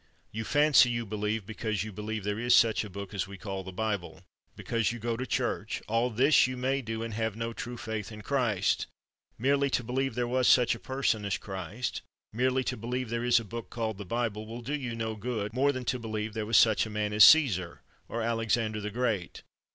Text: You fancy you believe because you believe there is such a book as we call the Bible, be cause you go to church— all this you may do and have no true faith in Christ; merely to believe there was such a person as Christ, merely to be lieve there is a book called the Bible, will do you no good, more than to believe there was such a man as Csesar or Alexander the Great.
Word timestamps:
You 0.31 0.43
fancy 0.45 0.89
you 0.89 1.05
believe 1.05 1.45
because 1.45 1.83
you 1.83 1.91
believe 1.91 2.23
there 2.23 2.39
is 2.39 2.55
such 2.55 2.83
a 2.83 2.89
book 2.89 3.13
as 3.13 3.27
we 3.27 3.37
call 3.37 3.63
the 3.63 3.71
Bible, 3.71 4.23
be 4.55 4.63
cause 4.63 4.91
you 4.91 4.97
go 4.97 5.15
to 5.15 5.27
church— 5.27 5.79
all 5.87 6.09
this 6.09 6.47
you 6.47 6.57
may 6.57 6.81
do 6.81 7.03
and 7.03 7.13
have 7.13 7.35
no 7.35 7.53
true 7.53 7.77
faith 7.77 8.11
in 8.11 8.23
Christ; 8.23 8.87
merely 9.37 9.69
to 9.69 9.83
believe 9.83 10.15
there 10.15 10.27
was 10.27 10.47
such 10.47 10.73
a 10.73 10.79
person 10.79 11.23
as 11.23 11.37
Christ, 11.37 12.01
merely 12.33 12.63
to 12.63 12.75
be 12.77 12.87
lieve 12.87 13.09
there 13.11 13.23
is 13.23 13.39
a 13.39 13.45
book 13.45 13.69
called 13.69 13.99
the 13.99 14.03
Bible, 14.05 14.47
will 14.47 14.61
do 14.61 14.73
you 14.73 14.95
no 14.95 15.13
good, 15.15 15.53
more 15.53 15.71
than 15.71 15.85
to 15.85 15.99
believe 15.99 16.33
there 16.33 16.47
was 16.47 16.57
such 16.57 16.87
a 16.87 16.89
man 16.89 17.13
as 17.13 17.23
Csesar 17.23 17.81
or 18.09 18.23
Alexander 18.23 18.81
the 18.81 18.89
Great. 18.89 19.43